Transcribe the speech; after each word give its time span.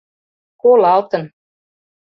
—Колалтын. 0.61 1.23